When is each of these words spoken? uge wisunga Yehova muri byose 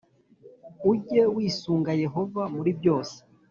uge 0.91 1.21
wisunga 1.35 1.91
Yehova 2.03 2.41
muri 2.55 2.71
byose 2.79 3.17